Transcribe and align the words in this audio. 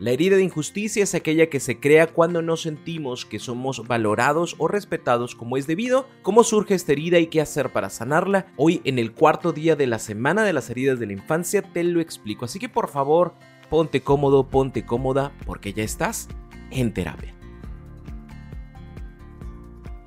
La 0.00 0.12
herida 0.12 0.36
de 0.36 0.44
injusticia 0.44 1.02
es 1.02 1.14
aquella 1.14 1.50
que 1.50 1.60
se 1.60 1.78
crea 1.78 2.06
cuando 2.06 2.40
no 2.40 2.56
sentimos 2.56 3.26
que 3.26 3.38
somos 3.38 3.86
valorados 3.86 4.54
o 4.56 4.66
respetados 4.66 5.34
como 5.34 5.58
es 5.58 5.66
debido. 5.66 6.08
¿Cómo 6.22 6.42
surge 6.42 6.72
esta 6.72 6.92
herida 6.92 7.18
y 7.18 7.26
qué 7.26 7.42
hacer 7.42 7.70
para 7.70 7.90
sanarla? 7.90 8.46
Hoy 8.56 8.80
en 8.84 8.98
el 8.98 9.12
cuarto 9.12 9.52
día 9.52 9.76
de 9.76 9.86
la 9.86 9.98
semana 9.98 10.42
de 10.42 10.54
las 10.54 10.70
heridas 10.70 10.98
de 10.98 11.04
la 11.04 11.12
infancia 11.12 11.60
te 11.60 11.84
lo 11.84 12.00
explico. 12.00 12.46
Así 12.46 12.58
que 12.58 12.70
por 12.70 12.88
favor, 12.88 13.34
ponte 13.68 14.00
cómodo, 14.00 14.48
ponte 14.48 14.86
cómoda, 14.86 15.32
porque 15.44 15.74
ya 15.74 15.82
estás 15.82 16.28
en 16.70 16.94
terapia. 16.94 17.34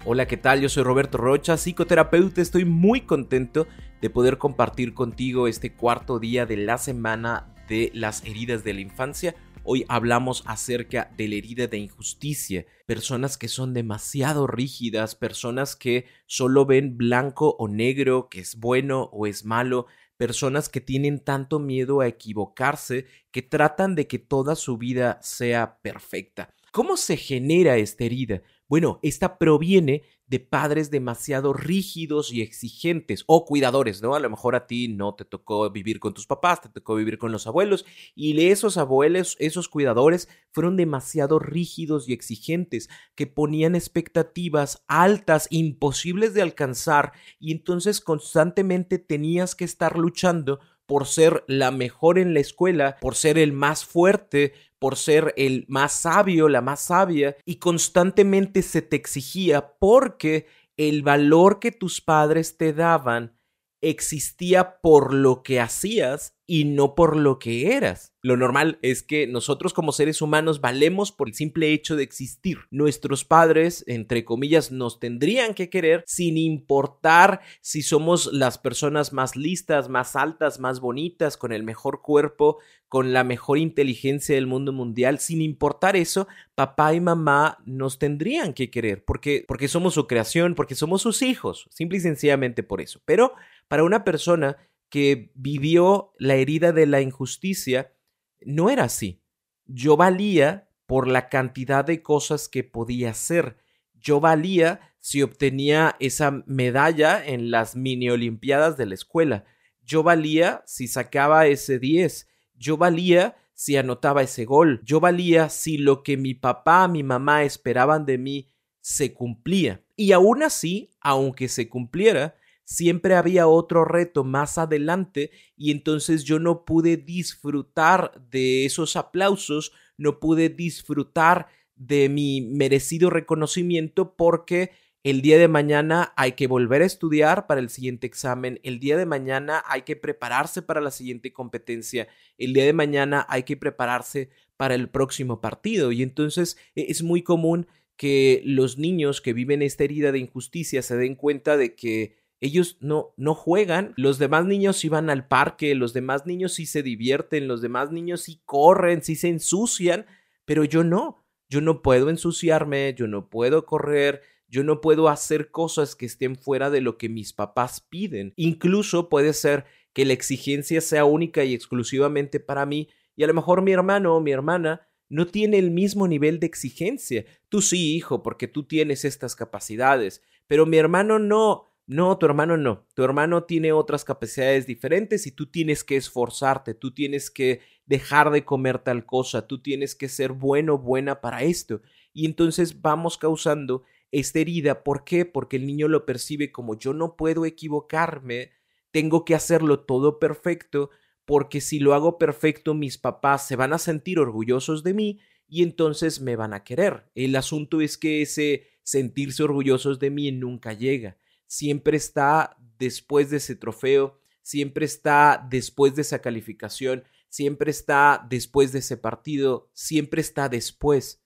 Hola, 0.05 0.25
¿qué 0.25 0.37
tal? 0.37 0.59
Yo 0.59 0.69
soy 0.69 0.81
Roberto 0.81 1.19
Rocha, 1.19 1.55
psicoterapeuta. 1.55 2.41
Estoy 2.41 2.65
muy 2.65 3.01
contento 3.01 3.67
de 4.01 4.09
poder 4.09 4.39
compartir 4.39 4.95
contigo 4.95 5.47
este 5.47 5.71
cuarto 5.71 6.17
día 6.17 6.47
de 6.47 6.57
la 6.57 6.79
semana 6.79 7.53
de 7.69 7.91
las 7.93 8.25
heridas 8.25 8.63
de 8.63 8.73
la 8.73 8.81
infancia. 8.81 9.35
Hoy 9.65 9.85
hablamos 9.87 10.43
acerca 10.45 11.09
de 11.15 11.29
la 11.29 11.35
herida 11.35 11.67
de 11.67 11.77
injusticia, 11.77 12.65
personas 12.85 13.37
que 13.37 13.47
son 13.47 13.73
demasiado 13.73 14.45
rígidas, 14.45 15.15
personas 15.15 15.77
que 15.77 16.05
solo 16.25 16.65
ven 16.65 16.97
blanco 16.97 17.55
o 17.57 17.69
negro, 17.69 18.27
que 18.27 18.41
es 18.41 18.57
bueno 18.57 19.09
o 19.13 19.25
es 19.25 19.45
malo, 19.45 19.85
personas 20.17 20.67
que 20.67 20.81
tienen 20.81 21.23
tanto 21.23 21.59
miedo 21.59 22.01
a 22.01 22.07
equivocarse 22.07 23.05
que 23.31 23.41
tratan 23.41 23.95
de 23.95 24.05
que 24.05 24.19
toda 24.19 24.57
su 24.57 24.77
vida 24.77 25.19
sea 25.21 25.79
perfecta. 25.81 26.53
¿Cómo 26.73 26.97
se 26.97 27.15
genera 27.15 27.77
esta 27.77 28.03
herida? 28.03 28.41
Bueno, 28.69 28.99
esta 29.03 29.37
proviene 29.37 30.03
de 30.25 30.39
padres 30.39 30.89
demasiado 30.89 31.53
rígidos 31.53 32.31
y 32.31 32.41
exigentes 32.41 33.23
o 33.27 33.45
cuidadores, 33.45 34.01
¿no? 34.01 34.15
A 34.15 34.19
lo 34.19 34.29
mejor 34.29 34.55
a 34.55 34.65
ti 34.65 34.87
no 34.87 35.13
te 35.13 35.25
tocó 35.25 35.69
vivir 35.69 35.99
con 35.99 36.13
tus 36.13 36.25
papás, 36.25 36.61
te 36.61 36.69
tocó 36.69 36.95
vivir 36.95 37.17
con 37.19 37.31
los 37.31 37.45
abuelos 37.45 37.85
y 38.15 38.39
esos 38.47 38.77
abuelos, 38.77 39.35
esos 39.39 39.69
cuidadores 39.69 40.29
fueron 40.51 40.75
demasiado 40.77 41.37
rígidos 41.39 42.09
y 42.09 42.13
exigentes 42.13 42.89
que 43.15 43.27
ponían 43.27 43.75
expectativas 43.75 44.83
altas, 44.87 45.47
imposibles 45.51 46.33
de 46.33 46.41
alcanzar 46.41 47.11
y 47.39 47.51
entonces 47.51 48.01
constantemente 48.01 48.97
tenías 48.97 49.55
que 49.55 49.65
estar 49.65 49.97
luchando 49.97 50.59
por 50.93 51.07
ser 51.07 51.43
la 51.47 51.71
mejor 51.71 52.19
en 52.19 52.35
la 52.35 52.39
escuela, 52.39 52.97
por 53.01 53.15
ser 53.15 53.39
el 53.39 53.51
más 53.51 53.83
fuerte, 53.83 54.53
por 54.77 54.95
ser 54.95 55.33
el 55.37 55.65
más 55.67 55.91
sabio, 55.93 56.47
la 56.47 56.61
más 56.61 56.81
sabia, 56.81 57.35
y 57.45 57.55
constantemente 57.55 58.61
se 58.61 58.83
te 58.83 58.95
exigía 58.95 59.73
porque 59.79 60.45
el 60.77 61.01
valor 61.01 61.57
que 61.57 61.71
tus 61.71 61.99
padres 61.99 62.57
te 62.57 62.73
daban 62.73 63.35
existía 63.83 64.79
por 64.81 65.13
lo 65.13 65.43
que 65.43 65.59
hacías 65.59 66.35
y 66.45 66.65
no 66.65 66.93
por 66.93 67.15
lo 67.15 67.39
que 67.39 67.73
eras. 67.75 68.13
Lo 68.21 68.37
normal 68.37 68.77
es 68.81 69.01
que 69.01 69.27
nosotros 69.27 69.73
como 69.73 69.91
seres 69.91 70.21
humanos 70.21 70.61
valemos 70.61 71.11
por 71.11 71.27
el 71.27 71.33
simple 71.33 71.71
hecho 71.71 71.95
de 71.95 72.03
existir. 72.03 72.59
Nuestros 72.69 73.23
padres, 73.23 73.83
entre 73.87 74.25
comillas, 74.25 74.71
nos 74.71 74.99
tendrían 74.99 75.53
que 75.53 75.69
querer 75.69 76.03
sin 76.05 76.37
importar 76.37 77.41
si 77.61 77.81
somos 77.81 78.31
las 78.31 78.57
personas 78.57 79.13
más 79.13 79.35
listas, 79.35 79.89
más 79.89 80.15
altas, 80.15 80.59
más 80.59 80.79
bonitas, 80.79 81.37
con 81.37 81.53
el 81.53 81.63
mejor 81.63 82.01
cuerpo, 82.01 82.59
con 82.87 83.11
la 83.13 83.23
mejor 83.23 83.57
inteligencia 83.57 84.35
del 84.35 84.47
mundo 84.47 84.71
mundial, 84.71 85.19
sin 85.19 85.41
importar 85.41 85.95
eso, 85.95 86.27
papá 86.53 86.93
y 86.93 87.01
mamá 87.01 87.57
nos 87.65 87.97
tendrían 87.97 88.53
que 88.53 88.69
querer 88.69 89.03
porque 89.03 89.43
porque 89.47 89.67
somos 89.67 89.95
su 89.95 90.05
creación, 90.05 90.53
porque 90.53 90.75
somos 90.75 91.01
sus 91.01 91.23
hijos, 91.23 91.67
simple 91.71 91.97
y 91.97 92.01
sencillamente 92.01 92.61
por 92.61 92.81
eso. 92.81 93.01
Pero 93.05 93.33
para 93.67 93.83
una 93.83 94.03
persona 94.03 94.57
que 94.89 95.31
vivió 95.35 96.13
la 96.19 96.35
herida 96.35 96.71
de 96.71 96.85
la 96.85 97.01
injusticia, 97.01 97.93
no 98.41 98.69
era 98.69 98.83
así. 98.83 99.21
Yo 99.65 99.97
valía 99.97 100.69
por 100.85 101.07
la 101.07 101.29
cantidad 101.29 101.83
de 101.85 102.03
cosas 102.03 102.47
que 102.47 102.63
podía 102.63 103.11
hacer. 103.11 103.57
Yo 103.93 104.19
valía 104.19 104.93
si 104.99 105.21
obtenía 105.21 105.95
esa 105.99 106.43
medalla 106.45 107.25
en 107.25 107.51
las 107.51 107.75
mini 107.75 108.09
olimpiadas 108.09 108.77
de 108.77 108.85
la 108.85 108.93
escuela. 108.93 109.45
Yo 109.81 110.03
valía 110.03 110.63
si 110.65 110.87
sacaba 110.87 111.47
ese 111.47 111.79
10. 111.79 112.27
Yo 112.55 112.77
valía 112.77 113.35
si 113.53 113.77
anotaba 113.77 114.21
ese 114.21 114.45
gol. 114.45 114.81
Yo 114.83 114.99
valía 114.99 115.49
si 115.49 115.77
lo 115.77 116.03
que 116.03 116.17
mi 116.17 116.33
papá, 116.33 116.87
mi 116.87 117.03
mamá 117.03 117.43
esperaban 117.43 118.05
de 118.05 118.17
mí 118.17 118.49
se 118.81 119.13
cumplía. 119.13 119.83
Y 119.95 120.11
aún 120.11 120.43
así, 120.43 120.91
aunque 121.01 121.47
se 121.47 121.69
cumpliera, 121.69 122.35
siempre 122.63 123.15
había 123.15 123.47
otro 123.47 123.85
reto 123.85 124.23
más 124.23 124.57
adelante 124.57 125.31
y 125.55 125.71
entonces 125.71 126.23
yo 126.23 126.39
no 126.39 126.65
pude 126.65 126.97
disfrutar 126.97 128.11
de 128.29 128.65
esos 128.65 128.95
aplausos, 128.95 129.73
no 129.97 130.19
pude 130.19 130.49
disfrutar 130.49 131.47
de 131.75 132.09
mi 132.09 132.41
merecido 132.41 133.09
reconocimiento 133.09 134.15
porque 134.15 134.71
el 135.03 135.21
día 135.21 135.37
de 135.37 135.49
mañana 135.49 136.13
hay 136.15 136.31
que 136.31 136.47
volver 136.47 136.81
a 136.81 136.85
estudiar 136.85 137.45
para 137.45 137.59
el 137.59 137.69
siguiente 137.69 138.07
examen, 138.07 138.61
el 138.63 138.79
día 138.79 138.95
de 138.95 139.05
mañana 139.05 139.61
hay 139.67 139.81
que 139.81 139.97
prepararse 139.97 140.61
para 140.61 140.79
la 140.79 140.91
siguiente 140.91 141.33
competencia, 141.33 142.07
el 142.37 142.53
día 142.53 142.63
de 142.63 142.71
mañana 142.71 143.25
hay 143.27 143.43
que 143.43 143.57
prepararse 143.57 144.29
para 144.55 144.75
el 144.75 144.89
próximo 144.89 145.41
partido. 145.41 145.91
Y 145.91 146.03
entonces 146.03 146.57
e, 146.75 146.85
es 146.89 147.03
muy 147.03 147.21
común 147.21 147.67
que 147.97 148.41
los 148.45 148.77
niños 148.77 149.19
que 149.19 149.33
viven 149.33 149.61
esta 149.61 149.83
herida 149.83 150.13
de 150.13 150.19
injusticia 150.19 150.81
se 150.81 150.95
den 150.95 151.15
cuenta 151.15 151.57
de 151.57 151.75
que 151.75 152.22
ellos 152.43 152.77
no, 152.81 153.13
no 153.15 153.35
juegan, 153.35 153.93
los 153.95 154.19
demás 154.19 154.45
niños 154.45 154.75
sí 154.75 154.89
van 154.89 155.09
al 155.09 155.27
parque, 155.27 155.75
los 155.75 155.93
demás 155.93 156.25
niños 156.25 156.53
sí 156.53 156.65
se 156.65 156.83
divierten, 156.83 157.47
los 157.47 157.61
demás 157.61 157.89
niños 157.91 158.21
sí 158.21 158.41
corren, 158.43 159.01
sí 159.01 159.15
se 159.15 159.29
ensucian, 159.29 160.05
pero 160.43 160.65
yo 160.65 160.83
no, 160.83 161.23
yo 161.47 161.61
no 161.61 161.81
puedo 161.81 162.09
ensuciarme, 162.09 162.93
yo 162.97 163.07
no 163.07 163.29
puedo 163.29 163.65
correr, 163.65 164.23
yo 164.49 164.65
no 164.65 164.81
puedo 164.81 165.07
hacer 165.07 165.51
cosas 165.51 165.95
que 165.95 166.05
estén 166.05 166.35
fuera 166.35 166.69
de 166.69 166.81
lo 166.81 166.97
que 166.97 167.07
mis 167.07 167.31
papás 167.31 167.79
piden. 167.79 168.33
Incluso 168.35 169.07
puede 169.07 169.31
ser 169.31 169.63
que 169.93 170.03
la 170.03 170.11
exigencia 170.11 170.81
sea 170.81 171.05
única 171.05 171.45
y 171.45 171.53
exclusivamente 171.53 172.41
para 172.41 172.65
mí 172.65 172.89
y 173.15 173.23
a 173.23 173.27
lo 173.27 173.33
mejor 173.33 173.61
mi 173.61 173.71
hermano 173.71 174.17
o 174.17 174.19
mi 174.19 174.31
hermana 174.31 174.85
no 175.07 175.27
tiene 175.27 175.59
el 175.59 175.71
mismo 175.71 176.09
nivel 176.09 176.41
de 176.41 176.47
exigencia. 176.47 177.23
Tú 177.47 177.61
sí, 177.61 177.95
hijo, 177.95 178.21
porque 178.21 178.49
tú 178.49 178.63
tienes 178.63 179.05
estas 179.05 179.35
capacidades, 179.35 180.21
pero 180.45 180.65
mi 180.65 180.75
hermano 180.75 181.19
no. 181.19 181.69
No, 181.85 182.17
tu 182.17 182.25
hermano 182.25 182.55
no. 182.55 182.87
Tu 182.95 183.03
hermano 183.03 183.43
tiene 183.43 183.73
otras 183.73 184.05
capacidades 184.05 184.65
diferentes 184.65 185.27
y 185.27 185.31
tú 185.31 185.47
tienes 185.51 185.83
que 185.83 185.97
esforzarte, 185.97 186.73
tú 186.73 186.93
tienes 186.93 187.29
que 187.29 187.59
dejar 187.85 188.31
de 188.31 188.45
comer 188.45 188.79
tal 188.79 189.05
cosa, 189.05 189.47
tú 189.47 189.61
tienes 189.61 189.93
que 189.93 190.07
ser 190.07 190.31
bueno, 190.31 190.77
buena 190.77 191.19
para 191.19 191.43
esto. 191.43 191.81
Y 192.13 192.25
entonces 192.25 192.81
vamos 192.81 193.17
causando 193.17 193.83
esta 194.11 194.39
herida. 194.39 194.83
¿Por 194.83 195.03
qué? 195.03 195.25
Porque 195.25 195.57
el 195.57 195.67
niño 195.67 195.89
lo 195.89 196.05
percibe 196.05 196.53
como 196.53 196.77
yo 196.77 196.93
no 196.93 197.17
puedo 197.17 197.45
equivocarme, 197.45 198.51
tengo 198.91 199.25
que 199.25 199.35
hacerlo 199.35 199.81
todo 199.81 200.19
perfecto, 200.19 200.89
porque 201.25 201.59
si 201.59 201.79
lo 201.79 201.93
hago 201.93 202.17
perfecto 202.17 202.73
mis 202.73 202.97
papás 202.97 203.47
se 203.47 203.55
van 203.55 203.73
a 203.73 203.77
sentir 203.77 204.19
orgullosos 204.19 204.83
de 204.83 204.93
mí 204.93 205.19
y 205.47 205.63
entonces 205.63 206.21
me 206.21 206.37
van 206.37 206.53
a 206.53 206.63
querer. 206.63 207.09
El 207.15 207.35
asunto 207.35 207.81
es 207.81 207.97
que 207.97 208.21
ese 208.21 208.67
sentirse 208.83 209.43
orgullosos 209.43 209.99
de 209.99 210.11
mí 210.11 210.31
nunca 210.31 210.73
llega 210.73 211.17
siempre 211.53 211.97
está 211.97 212.57
después 212.79 213.29
de 213.29 213.37
ese 213.37 213.55
trofeo, 213.55 214.17
siempre 214.41 214.85
está 214.85 215.45
después 215.51 215.93
de 215.93 216.01
esa 216.01 216.19
calificación, 216.19 217.03
siempre 217.29 217.69
está 217.69 218.25
después 218.27 218.71
de 218.71 218.79
ese 218.79 218.97
partido, 218.97 219.69
siempre 219.71 220.19
está 220.19 220.49
después. 220.49 221.21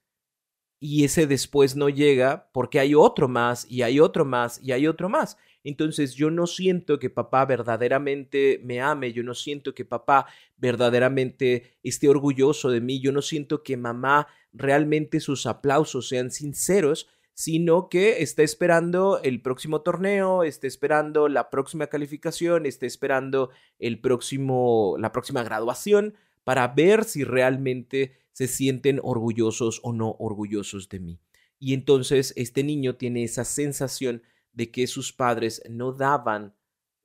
Y 0.82 1.06
ese 1.06 1.28
después 1.28 1.78
no 1.78 1.88
llega 1.88 2.50
porque 2.52 2.82
hay 2.82 2.94
otro 2.94 3.30
más 3.30 3.66
y 3.72 3.84
hay 3.84 4.02
otro 4.02 4.26
más 4.26 4.62
y 4.62 4.74
hay 4.74 4.86
otro 4.86 5.08
más. 5.08 5.38
Entonces 5.64 6.14
yo 6.14 6.30
no 6.30 6.46
siento 6.46 7.00
que 7.00 7.10
papá 7.10 7.46
verdaderamente 7.46 8.60
me 8.66 8.82
ame, 8.82 9.14
yo 9.14 9.24
no 9.24 9.34
siento 9.34 9.74
que 9.74 9.86
papá 9.86 10.28
verdaderamente 10.58 11.78
esté 11.84 12.10
orgulloso 12.10 12.70
de 12.70 12.82
mí, 12.82 13.00
yo 13.00 13.14
no 13.14 13.22
siento 13.22 13.64
que 13.64 13.78
mamá 13.78 14.28
realmente 14.52 15.22
sus 15.22 15.46
aplausos 15.46 16.10
sean 16.10 16.32
sinceros, 16.32 17.08
sino 17.38 17.88
que 17.88 18.24
está 18.24 18.42
esperando 18.42 19.22
el 19.22 19.44
próximo 19.44 19.82
torneo, 19.82 20.42
está 20.42 20.66
esperando 20.66 21.30
la 21.30 21.52
próxima 21.52 21.86
calificación, 21.86 22.66
está 22.66 22.88
esperando 22.88 23.52
el 23.78 24.02
próximo, 24.02 24.96
la 24.98 25.12
próxima 25.12 25.44
graduación 25.44 26.16
para 26.44 26.68
ver 26.70 27.04
si 27.04 27.24
realmente 27.24 28.14
se 28.32 28.48
sienten 28.48 29.00
orgullosos 29.04 29.82
o 29.84 29.94
no 29.94 30.16
orgullosos 30.18 30.90
de 30.90 31.00
mí. 31.00 31.20
Y 31.60 31.76
entonces 31.76 32.34
este 32.38 32.64
niño 32.64 32.96
tiene 32.96 33.24
esa 33.24 33.46
sensación 33.46 34.24
de 34.52 34.72
que 34.72 34.88
sus 34.88 35.14
padres 35.14 35.62
no 35.70 35.92
daban 35.92 36.56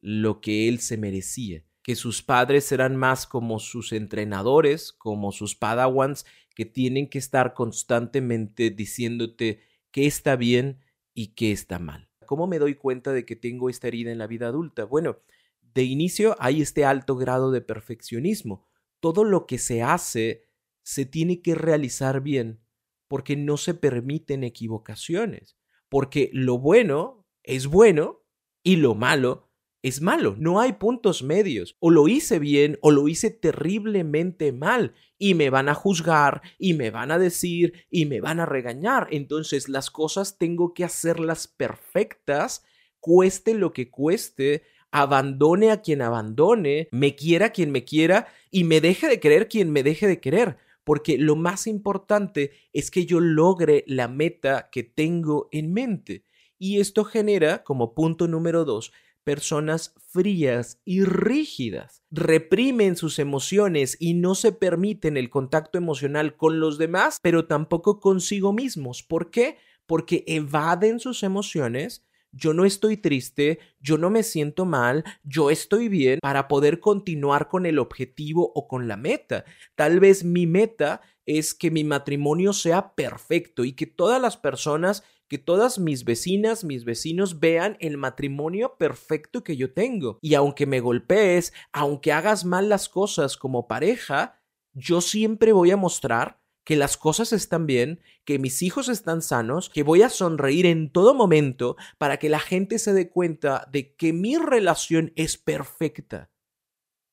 lo 0.01 0.41
que 0.41 0.67
él 0.67 0.79
se 0.81 0.97
merecía, 0.97 1.63
que 1.83 1.95
sus 1.95 2.23
padres 2.23 2.73
eran 2.73 2.97
más 2.97 3.27
como 3.27 3.59
sus 3.59 3.93
entrenadores, 3.93 4.95
como 4.95 5.31
sus 5.31 5.55
padawans, 5.55 6.25
que 6.55 6.65
tienen 6.65 7.11
que 7.11 7.19
estar 7.19 7.53
constantemente 7.53 8.71
diciéndote 8.71 9.61
qué 9.93 10.07
está 10.07 10.37
bien 10.37 10.81
y 11.15 11.35
qué 11.35 11.53
está 11.53 11.79
mal. 11.79 12.11
¿Cómo 12.27 12.47
me 12.47 12.59
doy 12.59 12.75
cuenta 12.75 13.13
de 13.13 13.25
que 13.25 13.37
tengo 13.37 13.69
esta 13.69 13.89
herida 13.89 14.11
en 14.11 14.19
la 14.19 14.27
vida 14.27 14.49
adulta? 14.49 14.85
Bueno, 14.85 15.19
de 15.61 15.85
inicio 15.85 16.35
hay 16.39 16.63
este 16.63 16.85
alto 16.85 17.17
grado 17.17 17.51
de 17.51 17.61
perfeccionismo. 17.61 18.67
Todo 19.01 19.25
lo 19.25 19.47
que 19.47 19.59
se 19.59 19.83
hace 19.83 20.49
se 20.83 21.07
tiene 21.07 21.43
que 21.43 21.55
realizar 21.55 22.23
bien 22.23 22.61
porque 23.09 23.37
no 23.37 23.57
se 23.57 23.75
permiten 23.75 24.43
equivocaciones, 24.43 25.59
porque 25.89 26.31
lo 26.33 26.59
bueno 26.59 27.27
es 27.43 27.67
bueno 27.67 28.25
y 28.63 28.77
lo 28.77 28.95
malo 28.95 29.52
es 29.83 30.01
malo. 30.01 30.37
No 30.39 30.61
hay 30.61 30.75
puntos 30.75 31.23
medios. 31.23 31.77
O 31.81 31.91
lo 31.91 32.09
hice 32.09 32.39
bien 32.39 32.79
o 32.81 32.91
lo 32.91 33.09
hice 33.09 33.31
terriblemente 33.31 34.53
mal. 34.53 34.95
Y 35.19 35.35
me 35.35 35.51
van 35.51 35.69
a 35.69 35.75
juzgar 35.75 36.43
y 36.59 36.75
me 36.75 36.91
van 36.91 37.11
a 37.11 37.19
decir 37.19 37.85
y 37.91 38.07
me 38.07 38.21
van 38.21 38.41
a 38.41 38.47
regañar. 38.47 39.09
Entonces 39.11 39.69
las 39.69 39.91
cosas 39.91 40.39
tengo 40.39 40.73
que 40.73 40.85
hacerlas 40.85 41.49
perfectas, 41.49 42.65
cueste 43.01 43.55
lo 43.55 43.73
que 43.73 43.91
cueste, 43.91 44.63
abandone 44.93 45.71
a 45.71 45.81
quien 45.81 46.03
abandone, 46.03 46.89
me 46.93 47.15
quiera 47.17 47.51
quien 47.51 47.71
me 47.71 47.85
quiera 47.85 48.29
y 48.51 48.65
me 48.65 48.81
deje 48.81 49.09
de 49.09 49.21
querer 49.21 49.49
quien 49.49 49.71
me 49.71 49.83
deje 49.83 50.07
de 50.07 50.21
querer. 50.21 50.59
Porque 50.85 51.19
lo 51.19 51.37
más 51.37 51.67
importante 51.67 52.53
es 52.73 52.91
que 52.91 53.07
yo 53.07 53.21
logre 53.21 53.85
la 53.87 54.09
meta 54.09 54.69
que 54.71 54.83
tengo 54.83 55.49
en 55.53 55.73
mente. 55.73 56.25
Y 56.59 56.81
esto 56.81 57.05
genera, 57.05 57.63
como 57.65 57.95
punto 57.95 58.29
número 58.29 58.65
dos, 58.65 58.93
personas 59.25 59.95
frías 60.09 60.81
y 60.85 61.05
rígidas. 61.05 62.03
Reprimen 62.11 62.97
sus 62.97 63.19
emociones 63.19 63.97
y 63.99 64.15
no 64.15 64.35
se 64.35 64.53
permiten 64.53 65.17
el 65.17 65.31
contacto 65.31 65.79
emocional 65.79 66.37
con 66.37 66.61
los 66.61 66.79
demás, 66.79 67.19
pero 67.23 67.47
tampoco 67.47 68.01
consigo 68.01 68.53
mismos. 68.53 69.03
¿Por 69.03 69.31
qué? 69.31 69.57
Porque 69.87 70.25
evaden 70.27 71.01
sus 71.01 71.23
emociones. 71.23 72.05
Yo 72.35 72.55
no 72.55 72.65
estoy 72.65 72.97
triste, 72.97 73.59
yo 73.79 73.99
no 73.99 74.09
me 74.09 74.23
siento 74.23 74.65
mal, 74.65 75.05
yo 75.23 75.51
estoy 75.51 75.89
bien 75.89 76.19
para 76.23 76.49
poder 76.49 76.81
continuar 76.81 77.49
con 77.49 77.67
el 77.67 77.79
objetivo 77.79 78.53
o 78.55 78.69
con 78.69 78.89
la 78.89 78.97
meta. 78.97 79.45
Tal 79.75 80.01
vez 80.01 80.25
mi 80.25 80.47
meta 80.47 81.03
es 81.27 81.53
que 81.53 81.71
mi 81.71 81.85
matrimonio 81.85 82.55
sea 82.55 82.95
perfecto 82.95 83.65
y 83.65 83.73
que 83.73 83.87
todas 83.87 84.21
las 84.21 84.39
personas 84.39 85.05
que 85.33 85.39
todas 85.39 85.79
mis 85.79 86.05
vecinas, 86.05 86.63
mis 86.63 86.85
vecinos 86.85 87.41
vean 87.41 87.79
el 87.81 87.97
matrimonio 87.97 88.77
perfecto 88.77 89.43
que 89.43 89.57
yo 89.57 89.73
tengo. 89.73 90.19
Y 90.21 90.35
aunque 90.35 90.67
me 90.67 90.81
golpees, 90.81 91.55
aunque 91.73 92.13
hagas 92.13 92.45
mal 92.45 92.69
las 92.69 92.91
cosas 92.91 93.39
como 93.39 93.67
pareja, 93.67 94.43
yo 94.75 95.01
siempre 95.01 95.55
voy 95.55 95.71
a 95.71 95.79
mostrar 95.79 96.43
que 96.67 96.77
las 96.77 96.99
cosas 96.99 97.33
están 97.33 97.65
bien, 97.65 98.03
que 98.27 98.39
mis 98.39 98.61
hijos 98.61 98.91
están 98.91 99.23
sanos, 99.23 99.71
que 99.71 99.83
voy 99.83 100.03
a 100.03 100.11
sonreír 100.11 100.67
en 100.67 100.93
todo 100.93 101.15
momento 101.15 101.77
para 101.97 102.19
que 102.19 102.29
la 102.29 102.39
gente 102.39 102.79
se 102.79 102.93
dé 102.93 103.09
cuenta 103.09 103.67
de 103.73 103.95
que 103.97 104.13
mi 104.13 104.37
relación 104.37 105.15
es 105.17 105.39
perfecta. 105.39 106.31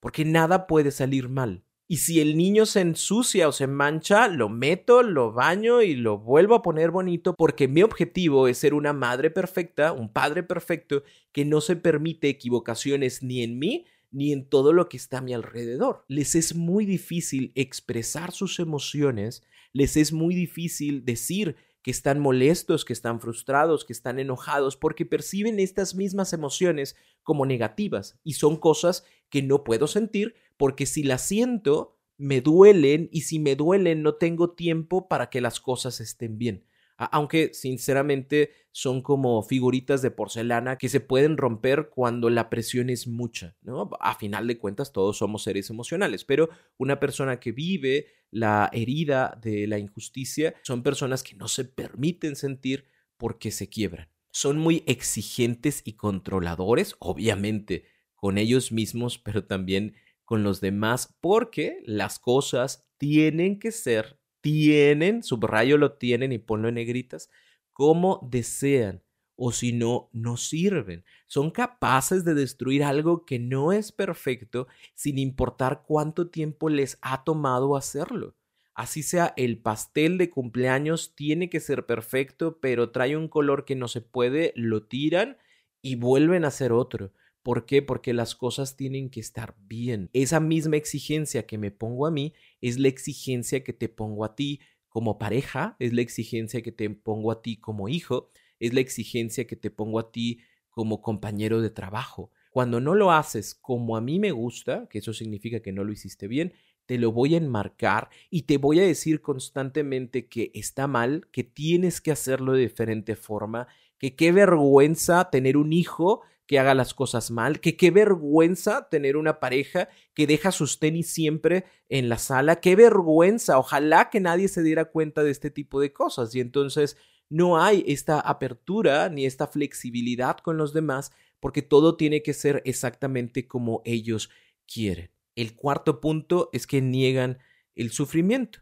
Porque 0.01 0.25
nada 0.25 0.67
puede 0.67 0.91
salir 0.91 1.29
mal. 1.29 1.63
Y 1.91 1.97
si 1.97 2.21
el 2.21 2.37
niño 2.37 2.67
se 2.67 2.81
ensucia 2.81 3.47
o 3.47 3.51
se 3.51 3.65
mancha, 3.65 4.27
lo 4.27 4.47
meto, 4.47 5.01
lo 5.01 5.33
baño 5.33 5.81
y 5.81 5.95
lo 5.95 6.19
vuelvo 6.19 6.53
a 6.53 6.61
poner 6.61 6.91
bonito 6.91 7.33
porque 7.35 7.67
mi 7.67 7.81
objetivo 7.81 8.47
es 8.47 8.59
ser 8.59 8.75
una 8.75 8.93
madre 8.93 9.31
perfecta, 9.31 9.91
un 9.91 10.13
padre 10.13 10.43
perfecto 10.43 11.01
que 11.31 11.45
no 11.45 11.61
se 11.61 11.75
permite 11.75 12.29
equivocaciones 12.29 13.23
ni 13.23 13.41
en 13.41 13.57
mí 13.57 13.85
ni 14.11 14.31
en 14.31 14.47
todo 14.47 14.71
lo 14.71 14.87
que 14.87 14.97
está 14.97 15.17
a 15.17 15.21
mi 15.21 15.33
alrededor. 15.33 16.05
Les 16.07 16.35
es 16.35 16.53
muy 16.53 16.85
difícil 16.85 17.51
expresar 17.55 18.33
sus 18.33 18.59
emociones, 18.59 19.41
les 19.73 19.97
es 19.97 20.13
muy 20.13 20.35
difícil 20.35 21.05
decir 21.05 21.55
que 21.81 21.91
están 21.91 22.19
molestos, 22.19 22.85
que 22.85 22.93
están 22.93 23.19
frustrados, 23.19 23.85
que 23.85 23.93
están 23.93 24.19
enojados, 24.19 24.75
porque 24.75 25.05
perciben 25.05 25.59
estas 25.59 25.95
mismas 25.95 26.33
emociones 26.33 26.95
como 27.23 27.45
negativas 27.45 28.19
y 28.23 28.33
son 28.33 28.57
cosas 28.57 29.05
que 29.29 29.41
no 29.41 29.63
puedo 29.63 29.87
sentir 29.87 30.35
porque 30.57 30.85
si 30.85 31.03
las 31.03 31.21
siento, 31.21 31.97
me 32.17 32.41
duelen 32.41 33.09
y 33.13 33.21
si 33.21 33.39
me 33.39 33.55
duelen 33.55 34.03
no 34.03 34.15
tengo 34.15 34.51
tiempo 34.51 35.07
para 35.07 35.29
que 35.29 35.39
las 35.39 35.61
cosas 35.61 36.01
estén 36.01 36.37
bien. 36.37 36.65
Aunque 36.99 37.53
sinceramente 37.53 38.51
son 38.71 39.01
como 39.01 39.41
figuritas 39.41 40.01
de 40.01 40.11
porcelana 40.11 40.77
que 40.77 40.89
se 40.89 40.99
pueden 40.99 41.37
romper 41.37 41.89
cuando 41.89 42.29
la 42.29 42.49
presión 42.49 42.89
es 42.89 43.07
mucha, 43.07 43.55
¿no? 43.61 43.89
A 44.01 44.15
final 44.15 44.47
de 44.47 44.57
cuentas 44.57 44.91
todos 44.91 45.17
somos 45.17 45.43
seres 45.43 45.69
emocionales, 45.69 46.25
pero 46.25 46.49
una 46.77 46.99
persona 46.99 47.39
que 47.39 47.53
vive 47.53 48.07
la 48.31 48.69
herida 48.73 49.39
de 49.41 49.65
la 49.65 49.79
injusticia 49.79 50.53
son 50.61 50.83
personas 50.83 51.23
que 51.23 51.35
no 51.35 51.47
se 51.47 51.63
permiten 51.63 52.35
sentir 52.35 52.85
porque 53.17 53.51
se 53.51 53.69
quiebran. 53.69 54.09
Son 54.31 54.57
muy 54.57 54.83
exigentes 54.85 55.81
y 55.85 55.93
controladores, 55.93 56.95
obviamente, 56.99 57.85
con 58.15 58.37
ellos 58.37 58.71
mismos, 58.71 59.17
pero 59.17 59.45
también 59.45 59.95
con 60.25 60.43
los 60.43 60.61
demás, 60.61 61.15
porque 61.21 61.81
las 61.85 62.19
cosas 62.19 62.87
tienen 62.97 63.57
que 63.57 63.71
ser, 63.71 64.18
tienen, 64.41 65.23
subrayo 65.23 65.77
lo 65.77 65.93
tienen 65.93 66.31
y 66.31 66.37
ponlo 66.39 66.69
en 66.69 66.75
negritas, 66.75 67.29
como 67.71 68.27
desean, 68.29 69.03
o 69.35 69.51
si 69.51 69.71
no, 69.73 70.09
no 70.11 70.37
sirven. 70.37 71.05
Son 71.27 71.51
capaces 71.51 72.25
de 72.25 72.33
destruir 72.33 72.83
algo 72.83 73.25
que 73.25 73.39
no 73.39 73.71
es 73.71 73.91
perfecto 73.91 74.67
sin 74.95 75.17
importar 75.17 75.83
cuánto 75.87 76.29
tiempo 76.29 76.69
les 76.69 76.97
ha 77.01 77.23
tomado 77.23 77.75
hacerlo. 77.77 78.35
Así 78.73 79.03
sea, 79.03 79.33
el 79.35 79.57
pastel 79.61 80.17
de 80.17 80.29
cumpleaños 80.29 81.13
tiene 81.15 81.49
que 81.49 81.59
ser 81.59 81.85
perfecto, 81.85 82.59
pero 82.61 82.91
trae 82.91 83.17
un 83.17 83.27
color 83.27 83.65
que 83.65 83.75
no 83.75 83.87
se 83.87 84.01
puede, 84.01 84.53
lo 84.55 84.83
tiran 84.83 85.37
y 85.81 85.95
vuelven 85.95 86.45
a 86.45 86.49
hacer 86.49 86.71
otro. 86.71 87.11
¿Por 87.43 87.65
qué? 87.65 87.81
Porque 87.81 88.13
las 88.13 88.35
cosas 88.35 88.75
tienen 88.75 89.09
que 89.09 89.19
estar 89.19 89.55
bien. 89.59 90.09
Esa 90.13 90.39
misma 90.39 90.77
exigencia 90.77 91.45
que 91.45 91.57
me 91.57 91.71
pongo 91.71 92.05
a 92.05 92.11
mí 92.11 92.33
es 92.61 92.77
la 92.77 92.89
exigencia 92.89 93.63
que 93.63 93.73
te 93.73 93.89
pongo 93.89 94.25
a 94.25 94.35
ti 94.35 94.59
como 94.89 95.17
pareja, 95.17 95.75
es 95.79 95.93
la 95.93 96.01
exigencia 96.01 96.61
que 96.61 96.71
te 96.71 96.89
pongo 96.89 97.31
a 97.31 97.41
ti 97.41 97.57
como 97.57 97.87
hijo, 97.87 98.29
es 98.59 98.73
la 98.73 98.81
exigencia 98.81 99.47
que 99.47 99.55
te 99.55 99.69
pongo 99.69 99.99
a 99.99 100.11
ti 100.11 100.39
como 100.69 101.01
compañero 101.01 101.61
de 101.61 101.69
trabajo. 101.69 102.31
Cuando 102.51 102.81
no 102.81 102.95
lo 102.95 103.11
haces 103.11 103.55
como 103.55 103.95
a 103.95 104.01
mí 104.01 104.19
me 104.19 104.31
gusta, 104.31 104.87
que 104.89 104.99
eso 104.99 105.13
significa 105.13 105.61
que 105.61 105.71
no 105.71 105.83
lo 105.83 105.91
hiciste 105.91 106.27
bien, 106.27 106.53
te 106.85 106.97
lo 106.97 107.11
voy 107.11 107.35
a 107.35 107.37
enmarcar 107.37 108.09
y 108.31 108.43
te 108.43 108.57
voy 108.57 108.79
a 108.79 108.83
decir 108.83 109.21
constantemente 109.21 110.27
que 110.27 110.51
está 110.55 110.87
mal, 110.87 111.27
que 111.31 111.43
tienes 111.43 112.01
que 112.01 112.11
hacerlo 112.11 112.53
de 112.53 112.61
diferente 112.61 113.15
forma, 113.15 113.67
que 113.99 114.15
qué 114.15 114.31
vergüenza 114.31 115.29
tener 115.29 115.55
un 115.55 115.71
hijo 115.71 116.21
que 116.49 116.57
haga 116.57 116.73
las 116.73 116.95
cosas 116.95 117.29
mal, 117.29 117.59
que 117.59 117.77
qué 117.77 117.91
vergüenza 117.91 118.89
tener 118.89 119.17
una 119.17 119.39
pareja 119.39 119.87
que 120.15 120.25
deja 120.25 120.51
sus 120.51 120.79
tenis 120.79 121.05
siempre 121.05 121.65
en 121.89 122.09
la 122.09 122.17
sala, 122.17 122.59
qué 122.59 122.75
vergüenza, 122.75 123.59
ojalá 123.59 124.09
que 124.09 124.19
nadie 124.19 124.47
se 124.47 124.63
diera 124.63 124.85
cuenta 124.85 125.21
de 125.21 125.29
este 125.29 125.51
tipo 125.51 125.79
de 125.79 125.93
cosas 125.93 126.33
y 126.33 126.39
entonces 126.39 126.97
no 127.29 127.61
hay 127.61 127.83
esta 127.85 128.19
apertura 128.19 129.09
ni 129.09 129.27
esta 129.27 129.45
flexibilidad 129.45 130.39
con 130.39 130.57
los 130.57 130.73
demás 130.73 131.11
porque 131.39 131.61
todo 131.61 131.97
tiene 131.97 132.23
que 132.23 132.33
ser 132.33 132.63
exactamente 132.65 133.47
como 133.47 133.83
ellos 133.85 134.31
quieren. 134.65 135.11
El 135.35 135.55
cuarto 135.55 136.01
punto 136.01 136.49
es 136.51 136.65
que 136.65 136.81
niegan 136.81 137.37
el 137.75 137.91
sufrimiento. 137.91 138.61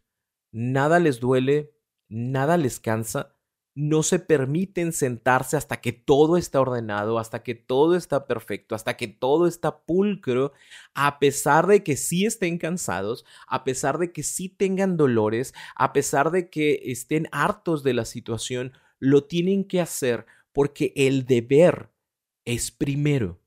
Nada 0.51 0.99
les 0.99 1.21
duele, 1.21 1.71
nada 2.09 2.57
les 2.57 2.81
cansa, 2.81 3.36
no 3.77 4.01
se 4.01 4.17
permiten 4.17 4.91
sentarse 4.91 5.55
hasta 5.55 5.81
que 5.81 5.93
todo 5.93 6.37
está 6.37 6.59
ordenado, 6.59 7.19
hasta 7.19 7.43
que 7.43 7.53
todo 7.53 7.95
está 7.95 8.25
perfecto, 8.25 8.73
hasta 8.73 8.97
que 8.97 9.07
todo 9.07 9.45
está 9.45 9.85
pulcro, 9.85 10.51
a 10.95 11.19
pesar 11.19 11.67
de 11.67 11.83
que 11.83 11.95
sí 11.95 12.25
estén 12.25 12.57
cansados, 12.57 13.23
a 13.47 13.63
pesar 13.63 13.99
de 13.99 14.11
que 14.11 14.23
sí 14.23 14.49
tengan 14.49 14.97
dolores, 14.97 15.53
a 15.75 15.93
pesar 15.93 16.31
de 16.31 16.49
que 16.49 16.81
estén 16.85 17.27
hartos 17.31 17.83
de 17.83 17.93
la 17.93 18.05
situación, 18.05 18.73
lo 18.97 19.25
tienen 19.25 19.63
que 19.63 19.79
hacer 19.79 20.25
porque 20.53 20.91
el 20.95 21.27
deber 21.27 21.91
es 22.45 22.71
primero. 22.71 23.39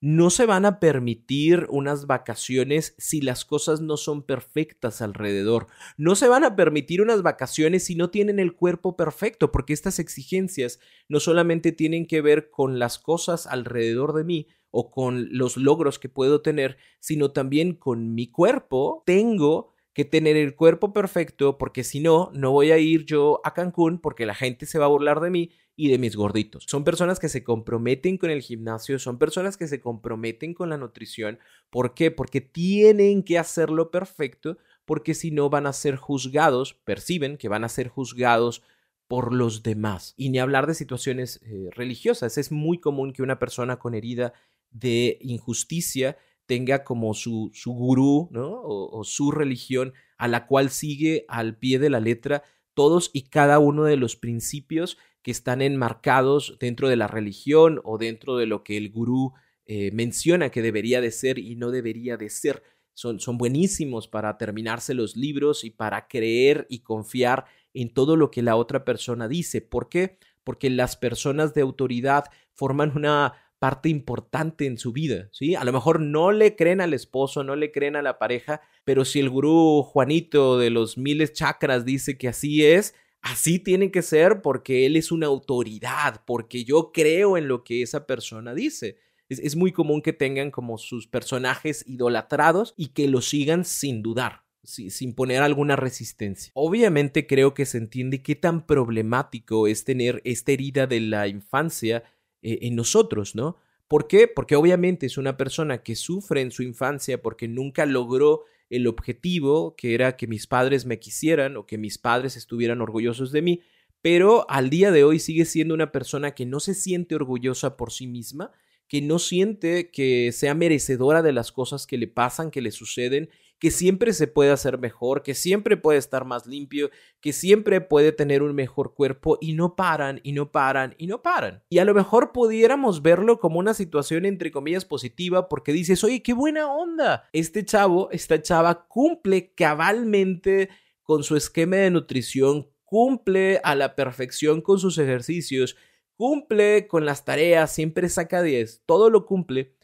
No 0.00 0.30
se 0.30 0.46
van 0.46 0.64
a 0.64 0.78
permitir 0.78 1.66
unas 1.70 2.06
vacaciones 2.06 2.94
si 2.98 3.20
las 3.20 3.44
cosas 3.44 3.80
no 3.80 3.96
son 3.96 4.22
perfectas 4.22 5.02
alrededor. 5.02 5.66
No 5.96 6.14
se 6.14 6.28
van 6.28 6.44
a 6.44 6.54
permitir 6.54 7.02
unas 7.02 7.22
vacaciones 7.22 7.84
si 7.84 7.96
no 7.96 8.08
tienen 8.08 8.38
el 8.38 8.54
cuerpo 8.54 8.96
perfecto, 8.96 9.50
porque 9.50 9.72
estas 9.72 9.98
exigencias 9.98 10.78
no 11.08 11.18
solamente 11.18 11.72
tienen 11.72 12.06
que 12.06 12.20
ver 12.20 12.50
con 12.50 12.78
las 12.78 13.00
cosas 13.00 13.48
alrededor 13.48 14.12
de 14.12 14.22
mí 14.22 14.46
o 14.70 14.92
con 14.92 15.36
los 15.36 15.56
logros 15.56 15.98
que 15.98 16.08
puedo 16.08 16.42
tener, 16.42 16.76
sino 17.00 17.32
también 17.32 17.74
con 17.74 18.14
mi 18.14 18.30
cuerpo. 18.30 19.02
Tengo 19.04 19.74
que 19.98 20.04
tener 20.04 20.36
el 20.36 20.54
cuerpo 20.54 20.92
perfecto 20.92 21.58
porque 21.58 21.82
si 21.82 21.98
no, 21.98 22.30
no 22.32 22.52
voy 22.52 22.70
a 22.70 22.78
ir 22.78 23.04
yo 23.04 23.40
a 23.42 23.52
Cancún 23.52 23.98
porque 23.98 24.26
la 24.26 24.34
gente 24.36 24.64
se 24.64 24.78
va 24.78 24.84
a 24.84 24.88
burlar 24.90 25.18
de 25.18 25.30
mí 25.30 25.50
y 25.74 25.90
de 25.90 25.98
mis 25.98 26.14
gorditos. 26.14 26.66
Son 26.68 26.84
personas 26.84 27.18
que 27.18 27.28
se 27.28 27.42
comprometen 27.42 28.16
con 28.16 28.30
el 28.30 28.40
gimnasio, 28.40 29.00
son 29.00 29.18
personas 29.18 29.56
que 29.56 29.66
se 29.66 29.80
comprometen 29.80 30.54
con 30.54 30.70
la 30.70 30.76
nutrición. 30.76 31.40
¿Por 31.68 31.94
qué? 31.94 32.12
Porque 32.12 32.40
tienen 32.40 33.24
que 33.24 33.38
hacerlo 33.40 33.90
perfecto 33.90 34.56
porque 34.84 35.14
si 35.14 35.32
no 35.32 35.50
van 35.50 35.66
a 35.66 35.72
ser 35.72 35.96
juzgados, 35.96 36.74
perciben 36.74 37.36
que 37.36 37.48
van 37.48 37.64
a 37.64 37.68
ser 37.68 37.88
juzgados 37.88 38.62
por 39.08 39.34
los 39.34 39.64
demás. 39.64 40.14
Y 40.16 40.30
ni 40.30 40.38
hablar 40.38 40.68
de 40.68 40.74
situaciones 40.74 41.40
eh, 41.42 41.70
religiosas. 41.72 42.38
Es 42.38 42.52
muy 42.52 42.78
común 42.78 43.12
que 43.12 43.24
una 43.24 43.40
persona 43.40 43.80
con 43.80 43.96
herida 43.96 44.32
de 44.70 45.18
injusticia 45.22 46.16
tenga 46.48 46.82
como 46.82 47.12
su, 47.12 47.50
su 47.52 47.72
gurú 47.72 48.28
¿no? 48.32 48.62
o, 48.64 49.04
su 49.04 49.30
religión 49.30 49.92
a 50.16 50.28
la 50.28 50.46
cual 50.46 50.70
sigue 50.70 51.26
al 51.28 51.58
pie 51.58 51.78
de 51.78 51.90
la 51.90 52.00
letra 52.00 52.42
todos 52.72 53.10
y 53.12 53.28
cada 53.28 53.58
uno 53.58 53.84
de 53.84 53.98
los 53.98 54.16
principios 54.16 54.96
que 55.20 55.30
están 55.30 55.60
enmarcados 55.60 56.56
dentro 56.58 56.88
de 56.88 56.96
la 56.96 57.06
religión 57.06 57.82
o 57.84 57.98
dentro 57.98 58.38
de 58.38 58.46
lo 58.46 58.64
que 58.64 58.78
el 58.78 58.90
gurú 58.90 59.34
eh, 59.66 59.90
menciona 59.92 60.48
que 60.48 60.62
debería 60.62 61.02
de 61.02 61.10
ser 61.10 61.38
y 61.38 61.54
no 61.54 61.70
debería 61.70 62.16
de 62.16 62.30
ser. 62.30 62.62
Son, 62.94 63.20
son 63.20 63.36
buenísimos 63.36 64.08
para 64.08 64.38
terminarse 64.38 64.94
los 64.94 65.16
libros 65.16 65.64
y 65.64 65.70
para 65.70 66.08
creer 66.08 66.66
y 66.70 66.78
confiar 66.78 67.44
en 67.74 67.92
todo 67.92 68.16
lo 68.16 68.30
que 68.30 68.42
la 68.42 68.56
otra 68.56 68.86
persona 68.86 69.28
dice. 69.28 69.60
¿Por 69.60 69.90
qué? 69.90 70.18
Porque 70.44 70.70
las 70.70 70.96
personas 70.96 71.52
de 71.52 71.60
autoridad 71.60 72.24
forman 72.54 72.92
una 72.96 73.34
parte 73.58 73.88
importante 73.88 74.66
en 74.66 74.78
su 74.78 74.92
vida, 74.92 75.28
¿sí? 75.32 75.54
A 75.54 75.64
lo 75.64 75.72
mejor 75.72 76.00
no 76.00 76.32
le 76.32 76.56
creen 76.56 76.80
al 76.80 76.94
esposo, 76.94 77.42
no 77.44 77.56
le 77.56 77.72
creen 77.72 77.96
a 77.96 78.02
la 78.02 78.18
pareja, 78.18 78.60
pero 78.84 79.04
si 79.04 79.20
el 79.20 79.30
gurú 79.30 79.82
Juanito 79.82 80.58
de 80.58 80.70
los 80.70 80.96
miles 80.96 81.32
chakras 81.32 81.84
dice 81.84 82.16
que 82.16 82.28
así 82.28 82.64
es, 82.64 82.94
así 83.20 83.58
tiene 83.58 83.90
que 83.90 84.02
ser 84.02 84.42
porque 84.42 84.86
él 84.86 84.96
es 84.96 85.10
una 85.10 85.26
autoridad, 85.26 86.22
porque 86.26 86.64
yo 86.64 86.92
creo 86.92 87.36
en 87.36 87.48
lo 87.48 87.64
que 87.64 87.82
esa 87.82 88.06
persona 88.06 88.54
dice. 88.54 88.96
Es, 89.28 89.56
muy 89.56 89.72
común 89.72 90.00
que 90.00 90.14
tengan 90.14 90.50
como 90.50 90.78
sus 90.78 91.06
personajes 91.06 91.84
idolatrados 91.86 92.72
y 92.78 92.88
que 92.88 93.08
lo 93.08 93.20
sigan 93.20 93.66
sin 93.66 94.02
dudar 94.02 94.44
sin 94.62 95.14
poner 95.14 95.40
alguna 95.40 95.76
resistencia. 95.76 96.52
Obviamente 96.54 97.26
creo 97.26 97.54
que 97.54 97.64
se 97.64 97.78
entiende 97.78 98.22
qué 98.22 98.34
tan 98.34 98.66
problemático 98.66 99.66
es 99.66 99.84
tener 99.84 100.20
esta 100.24 100.52
herida 100.52 100.86
de 100.86 101.00
la 101.00 101.26
infancia 101.26 102.02
eh, 102.42 102.58
en 102.62 102.76
nosotros, 102.76 103.34
¿no? 103.34 103.56
¿Por 103.88 104.06
qué? 104.06 104.28
Porque 104.28 104.54
obviamente 104.54 105.06
es 105.06 105.16
una 105.16 105.36
persona 105.36 105.82
que 105.82 105.96
sufre 105.96 106.42
en 106.42 106.50
su 106.50 106.62
infancia 106.62 107.22
porque 107.22 107.48
nunca 107.48 107.86
logró 107.86 108.44
el 108.70 108.86
objetivo 108.86 109.74
que 109.76 109.94
era 109.94 110.16
que 110.16 110.26
mis 110.26 110.46
padres 110.46 110.84
me 110.84 110.98
quisieran 110.98 111.56
o 111.56 111.66
que 111.66 111.78
mis 111.78 111.96
padres 111.96 112.36
estuvieran 112.36 112.82
orgullosos 112.82 113.32
de 113.32 113.42
mí, 113.42 113.62
pero 114.02 114.48
al 114.50 114.68
día 114.70 114.90
de 114.92 115.04
hoy 115.04 115.18
sigue 115.18 115.46
siendo 115.46 115.74
una 115.74 115.90
persona 115.90 116.34
que 116.34 116.44
no 116.44 116.60
se 116.60 116.74
siente 116.74 117.14
orgullosa 117.14 117.76
por 117.76 117.90
sí 117.90 118.06
misma, 118.06 118.52
que 118.88 119.02
no 119.02 119.18
siente 119.18 119.90
que 119.90 120.32
sea 120.32 120.54
merecedora 120.54 121.22
de 121.22 121.32
las 121.32 121.50
cosas 121.50 121.86
que 121.86 121.98
le 121.98 122.08
pasan, 122.08 122.50
que 122.50 122.62
le 122.62 122.70
suceden 122.70 123.30
que 123.58 123.70
siempre 123.70 124.12
se 124.12 124.26
puede 124.28 124.50
hacer 124.50 124.78
mejor, 124.78 125.22
que 125.22 125.34
siempre 125.34 125.76
puede 125.76 125.98
estar 125.98 126.24
más 126.24 126.46
limpio, 126.46 126.90
que 127.20 127.32
siempre 127.32 127.80
puede 127.80 128.12
tener 128.12 128.42
un 128.42 128.54
mejor 128.54 128.94
cuerpo 128.94 129.38
y 129.40 129.54
no 129.54 129.74
paran 129.74 130.20
y 130.22 130.32
no 130.32 130.52
paran 130.52 130.94
y 130.98 131.06
no 131.06 131.22
paran. 131.22 131.62
Y 131.68 131.78
a 131.78 131.84
lo 131.84 131.94
mejor 131.94 132.32
pudiéramos 132.32 133.02
verlo 133.02 133.38
como 133.38 133.58
una 133.58 133.74
situación 133.74 134.24
entre 134.26 134.50
comillas 134.50 134.84
positiva 134.84 135.48
porque 135.48 135.72
dices, 135.72 136.04
oye, 136.04 136.22
qué 136.22 136.32
buena 136.32 136.72
onda. 136.72 137.28
Este 137.32 137.64
chavo, 137.64 138.10
esta 138.12 138.40
chava 138.40 138.86
cumple 138.86 139.52
cabalmente 139.54 140.68
con 141.02 141.22
su 141.22 141.36
esquema 141.36 141.76
de 141.76 141.90
nutrición, 141.90 142.70
cumple 142.84 143.60
a 143.64 143.74
la 143.74 143.96
perfección 143.96 144.60
con 144.60 144.78
sus 144.78 144.98
ejercicios, 144.98 145.76
cumple 146.16 146.86
con 146.86 147.04
las 147.04 147.24
tareas, 147.24 147.72
siempre 147.72 148.08
saca 148.08 148.42
10, 148.42 148.82
todo 148.86 149.10
lo 149.10 149.26
cumple, 149.26 149.74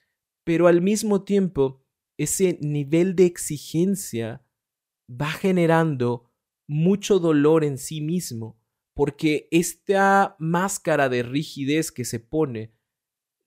pero 0.44 0.66
al 0.66 0.80
mismo 0.82 1.24
tiempo 1.24 1.83
ese 2.16 2.58
nivel 2.60 3.16
de 3.16 3.26
exigencia 3.26 4.44
va 5.10 5.30
generando 5.30 6.30
mucho 6.66 7.18
dolor 7.18 7.64
en 7.64 7.78
sí 7.78 8.00
mismo, 8.00 8.58
porque 8.94 9.48
esta 9.50 10.36
máscara 10.38 11.08
de 11.08 11.22
rigidez 11.22 11.92
que 11.92 12.04
se 12.04 12.20
pone, 12.20 12.72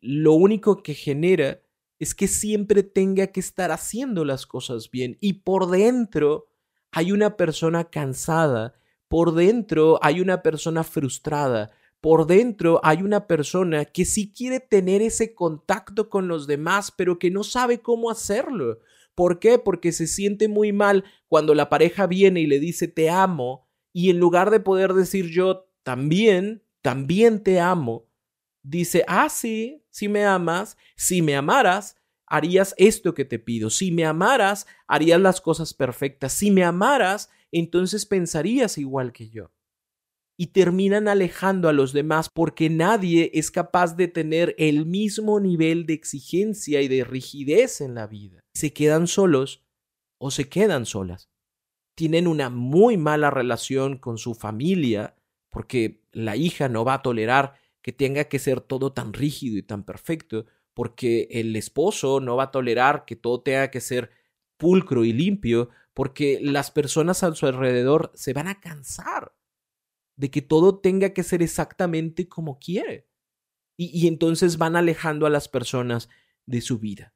lo 0.01 0.33
único 0.33 0.83
que 0.83 0.93
genera 0.93 1.61
es 1.99 2.13
que 2.13 2.27
siempre 2.27 2.83
tenga 2.83 3.27
que 3.27 3.39
estar 3.39 3.71
haciendo 3.71 4.23
las 4.23 4.45
cosas 4.45 4.91
bien. 4.91 5.17
Y 5.19 5.33
por 5.33 5.69
dentro 5.69 6.47
hay 6.91 7.11
una 7.11 7.35
persona 7.37 7.85
cansada, 7.85 8.75
por 9.07 9.33
dentro 9.33 9.99
hay 10.03 10.21
una 10.21 10.43
persona 10.43 10.83
frustrada, 10.83 11.71
por 12.01 12.27
dentro 12.27 12.79
hay 12.83 13.01
una 13.01 13.27
persona 13.27 13.85
que 13.85 14.05
sí 14.05 14.31
quiere 14.31 14.59
tener 14.59 15.01
ese 15.01 15.33
contacto 15.33 16.09
con 16.09 16.27
los 16.27 16.47
demás, 16.47 16.91
pero 16.91 17.17
que 17.19 17.31
no 17.31 17.43
sabe 17.43 17.79
cómo 17.79 18.11
hacerlo. 18.11 18.79
¿Por 19.15 19.39
qué? 19.39 19.57
Porque 19.57 19.91
se 19.91 20.05
siente 20.05 20.47
muy 20.47 20.71
mal 20.71 21.03
cuando 21.27 21.55
la 21.55 21.69
pareja 21.69 22.05
viene 22.05 22.41
y 22.41 22.47
le 22.47 22.59
dice 22.59 22.87
te 22.87 23.09
amo 23.09 23.67
y 23.91 24.11
en 24.11 24.19
lugar 24.19 24.51
de 24.51 24.59
poder 24.59 24.93
decir 24.93 25.31
yo 25.31 25.71
también, 25.81 26.63
también 26.81 27.41
te 27.41 27.59
amo, 27.59 28.07
dice, 28.61 29.03
ah, 29.07 29.29
sí, 29.29 29.83
si 29.89 30.07
me 30.07 30.23
amas, 30.25 30.77
si 30.95 31.21
me 31.21 31.35
amaras, 31.35 31.95
harías 32.27 32.75
esto 32.77 33.13
que 33.13 33.25
te 33.25 33.39
pido, 33.39 33.69
si 33.71 33.91
me 33.91 34.05
amaras, 34.05 34.67
harías 34.87 35.19
las 35.19 35.41
cosas 35.41 35.73
perfectas, 35.73 36.33
si 36.33 36.51
me 36.51 36.63
amaras, 36.63 37.31
entonces 37.51 38.05
pensarías 38.05 38.77
igual 38.77 39.13
que 39.13 39.29
yo 39.29 39.51
y 40.37 40.47
terminan 40.47 41.07
alejando 41.07 41.67
a 41.67 41.73
los 41.73 41.93
demás 41.93 42.29
porque 42.29 42.69
nadie 42.69 43.31
es 43.33 43.49
capaz 43.49 43.97
de 43.97 44.07
tener 44.07 44.53
el 44.59 44.85
mismo 44.85 45.39
nivel 45.39 45.87
de 45.87 45.93
exigencia 45.93 46.81
y 46.81 46.87
de 46.87 47.03
rigidez 47.03 47.81
en 47.81 47.95
la 47.95 48.05
vida. 48.05 48.39
Se 48.53 48.71
quedan 48.71 49.07
solos 49.07 49.65
o 50.19 50.29
se 50.29 50.47
quedan 50.47 50.85
solas. 50.85 51.29
Tienen 51.95 52.27
una 52.27 52.51
muy 52.51 52.97
mala 52.97 53.31
relación 53.31 53.97
con 53.97 54.19
su 54.19 54.35
familia 54.35 55.15
porque 55.49 56.03
la 56.11 56.35
hija 56.35 56.69
no 56.69 56.85
va 56.85 56.95
a 56.95 57.01
tolerar 57.01 57.55
que 57.81 57.91
tenga 57.91 58.25
que 58.25 58.37
ser 58.37 58.61
todo 58.61 58.93
tan 58.93 59.13
rígido 59.13 59.57
y 59.57 59.63
tan 59.63 59.83
perfecto, 59.83 60.45
porque 60.75 61.27
el 61.31 61.55
esposo 61.55 62.19
no 62.19 62.35
va 62.35 62.43
a 62.43 62.51
tolerar 62.51 63.05
que 63.05 63.15
todo 63.15 63.41
tenga 63.41 63.71
que 63.71 63.81
ser 63.81 64.11
pulcro 64.57 65.05
y 65.05 65.13
limpio, 65.13 65.69
porque 65.93 66.39
las 66.41 66.69
personas 66.69 67.23
a 67.23 67.33
su 67.33 67.47
alrededor 67.47 68.11
se 68.13 68.33
van 68.33 68.47
a 68.47 68.59
cansar 68.59 69.36
de 70.17 70.29
que 70.29 70.41
todo 70.41 70.79
tenga 70.79 71.13
que 71.13 71.23
ser 71.23 71.41
exactamente 71.41 72.27
como 72.27 72.59
quiere. 72.59 73.07
Y, 73.77 74.07
entonces 74.07 74.57
van 74.57 74.75
alejando 74.75 75.27
a 75.27 75.29
las 75.29 75.47
personas 75.47 76.09
de 76.47 76.61
su 76.61 76.79
vida. 76.79 77.13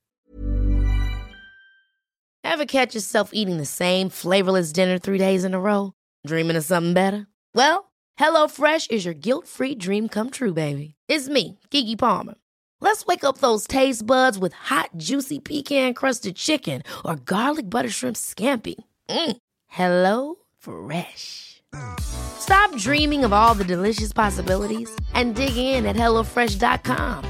Ever 2.44 2.66
catch 2.66 2.94
yourself 2.94 3.32
eating 3.34 3.58
the 3.58 3.66
same 3.66 4.10
flavorless 4.10 4.72
dinner 4.72 5.00
three 5.00 5.18
days 5.18 5.44
in 5.44 5.54
a 5.54 5.60
row? 5.60 5.94
Dreaming 6.26 6.58
of 6.58 6.64
something 6.64 6.94
better? 6.94 7.28
Well, 7.56 7.92
HelloFresh 8.20 8.92
is 8.92 9.06
your 9.06 9.16
guilt-free 9.16 9.76
dream 9.76 10.08
come 10.08 10.30
true, 10.30 10.54
baby. 10.54 10.96
It's 11.08 11.30
me, 11.30 11.58
Kiki 11.72 11.96
Palmer. 11.96 12.36
Let's 12.80 13.06
wake 13.06 13.24
up 13.24 13.40
those 13.40 13.66
taste 13.68 14.06
buds 14.06 14.38
with 14.38 14.54
hot, 14.54 14.90
juicy 14.98 15.40
pecan-crusted 15.40 16.36
chicken 16.36 16.84
or 17.04 17.16
garlic 17.16 17.70
butter 17.70 17.90
shrimp 17.90 18.18
scampi. 18.18 18.76
Mm. 19.10 19.38
Hello 19.68 20.36
Fresh. 20.58 21.51
Stop 22.00 22.76
dreaming 22.76 23.24
of 23.24 23.32
all 23.34 23.54
the 23.54 23.64
delicious 23.64 24.12
possibilities 24.12 24.90
and 25.14 25.36
dig 25.36 25.56
in 25.56 25.86
at 25.86 25.96
HelloFresh.com. 25.96 27.24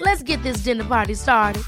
Let's 0.00 0.22
get 0.22 0.42
this 0.42 0.64
dinner 0.64 0.84
party 0.84 1.14
started. 1.14 1.62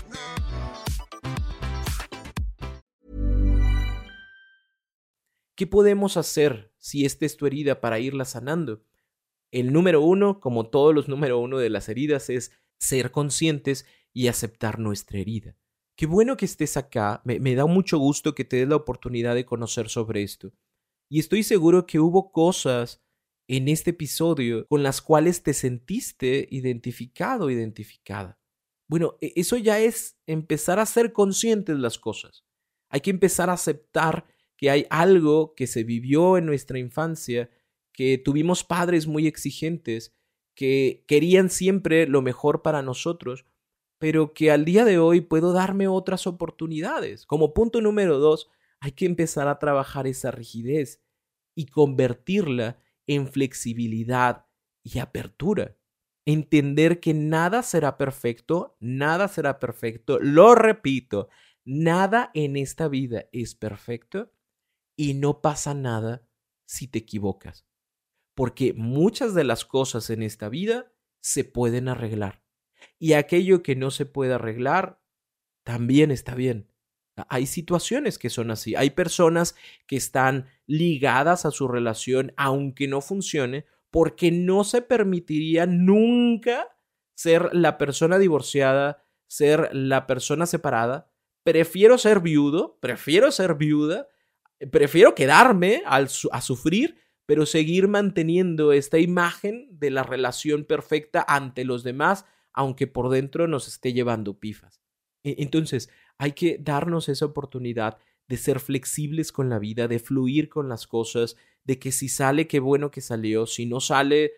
¿Qué 5.61 5.67
podemos 5.67 6.17
hacer 6.17 6.73
si 6.79 7.05
esta 7.05 7.27
es 7.27 7.37
tu 7.37 7.47
herida 7.47 7.83
para 7.83 7.99
irla 7.99 8.25
sanando? 8.25 8.83
El 9.51 9.75
número 9.75 10.01
uno, 10.01 10.41
como 10.41 10.71
todos 10.71 10.95
los 10.95 11.07
número 11.07 11.39
uno 11.39 11.59
de 11.59 11.69
las 11.69 11.91
heridas, 11.91 12.31
es 12.31 12.53
ser 12.79 13.11
conscientes 13.11 13.85
y 14.15 14.29
aceptar 14.29 14.79
nuestra 14.79 15.19
herida. 15.19 15.57
Qué 15.97 16.07
bueno 16.07 16.39
que 16.39 16.47
estés 16.47 16.79
acá, 16.79 17.21
me, 17.25 17.55
da 17.55 17.67
mucho 17.67 17.99
gusto 17.99 18.35
que 18.35 18.45
te 18.45 18.57
des 18.57 18.69
la 18.69 18.77
oportunidad 18.77 19.35
de 19.35 19.45
conocer 19.45 19.91
sobre 19.91 20.23
esto. 20.23 20.51
Y 21.11 21.19
estoy 21.19 21.43
seguro 21.43 21.87
que 21.87 21.99
hubo 21.99 22.31
cosas 22.31 23.03
en 23.49 23.67
este 23.67 23.91
episodio 23.91 24.65
con 24.69 24.85
las 24.85 25.03
cuales 25.03 25.43
te 25.43 25.55
sentiste 25.55 26.47
identificado, 26.53 27.51
identificada. 27.51 28.39
Bueno, 28.89 29.17
e, 29.21 29.33
eso 29.35 29.57
ya 29.57 29.81
es 29.81 30.17
empezar 30.27 30.79
a 30.79 30.87
ser 30.87 31.13
conscientes 31.13 31.75
de 31.75 31.83
las 31.83 31.99
cosas. 31.99 32.45
Hay 32.89 33.01
que 33.01 33.11
empezar 33.11 33.51
a 33.51 33.55
aceptar 33.55 34.25
que 34.57 34.71
hay 34.71 34.87
algo 34.89 35.55
que 35.57 35.67
se 35.67 35.83
vivió 35.83 36.37
en 36.37 36.47
nuestra 36.47 36.79
infancia, 36.79 37.51
que 37.93 38.17
tuvimos 38.19 38.63
padres 38.63 39.09
muy 39.09 39.27
exigentes, 39.27 40.15
que 40.55 41.05
querían 41.09 41.51
siempre 41.51 42.07
lo 42.07 42.23
mejor 42.23 42.63
para 42.63 42.83
nosotros, 42.83 43.47
pero 43.99 44.33
que 44.33 44.53
al 44.53 44.65
día 44.65 44.85
de 44.85 44.99
hoy 44.99 45.23
puedo 45.23 45.53
darme 45.53 45.89
otras 45.89 46.29
oportunidades. 46.29 47.27
Como 47.27 47.53
punto 47.53 47.81
número 47.81 48.19
dos, 48.21 48.49
hay 48.81 48.93
que 48.93 49.07
empezar 49.07 49.49
a 49.49 49.59
trabajar 49.59 50.07
esa 50.07 50.31
rigidez 50.31 51.03
y 51.55 51.67
convertirla 51.67 52.83
en 53.07 53.29
flexibilidad 53.29 54.47
y 54.83 54.99
apertura. 54.99 55.77
Entender 56.27 57.01
que 57.01 57.13
nada 57.13 57.63
será 57.63 57.97
perfecto, 57.99 58.77
nada 58.81 59.29
será 59.29 59.59
perfecto. 59.59 60.19
Lo 60.21 60.55
repito, 60.55 61.29
nada 61.65 62.31
en 62.35 62.57
esta 62.57 62.89
vida 62.89 63.27
es 63.33 63.55
perfecto 63.55 64.33
y 64.97 65.15
no 65.15 65.41
pasa 65.41 65.75
nada 65.75 66.27
si 66.67 66.87
te 66.87 67.01
equivocas. 67.01 67.67
Porque 68.35 68.73
muchas 68.73 69.35
de 69.35 69.45
las 69.45 69.65
cosas 69.65 70.09
en 70.11 70.23
esta 70.23 70.49
vida 70.49 70.93
se 71.21 71.45
pueden 71.45 71.89
arreglar. 71.89 72.43
Y 72.99 73.15
aquello 73.15 73.63
que 73.63 73.77
no 73.77 73.91
se 73.91 74.07
puede 74.07 74.35
arreglar 74.35 75.03
también 75.65 76.11
está 76.11 76.35
bien. 76.35 76.70
Hay 77.29 77.47
situaciones 77.47 78.19
que 78.19 78.31
son 78.31 78.51
así. 78.51 78.75
Hay 78.77 78.91
personas 78.91 79.55
que 79.87 79.97
están 79.97 80.47
ligadas 80.67 81.45
a 81.45 81.51
su 81.51 81.69
relación 81.69 82.33
aunque 82.37 82.89
no 82.89 83.01
funcione 83.01 83.67
porque 83.91 84.31
no 84.31 84.65
se 84.65 84.83
permitiría 84.83 85.67
nunca 85.67 86.69
ser 87.15 87.51
la 87.53 87.77
persona 87.77 88.19
divorciada, 88.19 89.05
ser 89.27 89.69
la 89.73 90.07
persona 90.07 90.47
separada. 90.47 91.11
Prefiero 91.43 91.99
ser 91.99 92.21
viudo, 92.21 92.79
prefiero 92.81 93.33
ser 93.33 93.55
viuda, 93.55 94.09
prefiero 94.71 95.15
quedarme 95.15 95.83
a 95.87 96.07
sufrir, 96.41 96.97
pero 97.27 97.47
seguir 97.47 97.89
manteniendo 97.89 98.73
esta 98.73 98.99
imagen 98.99 99.69
de 99.71 99.91
la 99.91 100.03
relación 100.03 100.65
perfecta 100.65 101.25
ante 101.27 101.65
los 101.65 101.85
demás, 101.85 102.25
aunque 102.53 102.87
por 102.87 103.09
dentro 103.09 103.47
nos 103.47 103.69
esté 103.69 103.93
llevando 103.93 104.39
pifas. 104.39 104.81
E, 105.23 105.37
entonces, 105.39 105.91
hay 106.21 106.33
que 106.33 106.59
darnos 106.61 107.09
esa 107.09 107.25
oportunidad 107.25 107.97
de 108.29 108.37
ser 108.37 108.61
flexibles 108.61 109.33
con 109.33 109.49
la 109.49 109.59
vida, 109.59 109.89
de 109.89 109.99
fluir 109.99 110.51
con 110.51 110.69
las 110.69 110.87
cosas, 110.87 111.37
de 111.65 111.79
que 111.79 111.93
si 111.93 112.11
sale, 112.11 112.47
qué 112.47 112.61
bueno 112.61 112.91
que 112.91 113.01
salió, 113.01 113.47
si 113.47 113.65
no 113.65 113.81
sale, 113.81 114.33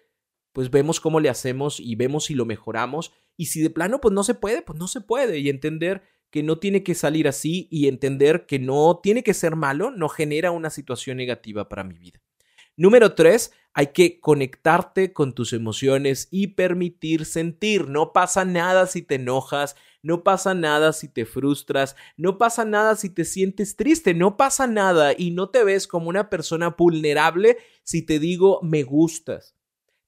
pues 0.53 0.71
vemos 0.71 1.01
cómo 1.01 1.19
le 1.19 1.29
hacemos 1.29 1.81
y 1.81 1.97
vemos 1.97 2.27
si 2.27 2.35
lo 2.35 2.47
mejoramos, 2.47 3.13
y 3.37 3.47
si 3.47 3.61
de 3.61 3.71
plano, 3.71 4.01
pues 4.01 4.15
no 4.15 4.23
se 4.23 4.35
puede, 4.35 4.63
pues 4.63 4.79
no 4.79 4.87
se 4.87 5.01
puede, 5.01 5.41
y 5.41 5.49
entender 5.49 6.03
que 6.31 6.45
no 6.45 6.61
tiene 6.61 6.85
que 6.85 6.95
salir 6.95 7.27
así 7.27 7.67
y 7.69 7.89
entender 7.89 8.47
que 8.47 8.61
no 8.61 9.01
tiene 9.03 9.25
que 9.25 9.35
ser 9.35 9.57
malo, 9.57 9.91
no 9.91 10.09
genera 10.09 10.53
una 10.53 10.71
situación 10.71 11.17
negativa 11.17 11.69
para 11.69 11.83
mi 11.83 11.99
vida. 11.99 12.21
Número 12.77 13.17
tres, 13.17 13.53
hay 13.75 13.89
que 13.89 14.21
conectarte 14.21 15.13
con 15.13 15.35
tus 15.35 15.53
emociones 15.53 16.29
y 16.31 16.49
permitir 16.49 17.25
sentir. 17.25 17.89
No 17.89 18.13
pasa 18.13 18.45
nada 18.45 18.87
si 18.87 19.03
te 19.03 19.17
enojas, 19.17 19.75
no 20.03 20.25
pasa 20.25 20.55
nada 20.55 20.93
si 20.93 21.09
te 21.09 21.25
frustras, 21.25 21.97
no 22.17 22.37
pasa 22.39 22.65
nada 22.65 22.97
si 22.97 23.09
te 23.09 23.25
sientes 23.25 23.77
triste, 23.77 24.15
no 24.15 24.37
pasa 24.37 24.67
nada 24.67 25.13
y 25.17 25.31
no 25.31 25.51
te 25.51 25.65
ves 25.65 25.87
como 25.87 26.09
una 26.09 26.29
persona 26.29 26.71
vulnerable 26.71 27.57
si 27.85 28.03
te 28.03 28.19
digo 28.19 28.61
me 28.63 28.83
gustas, 28.83 29.55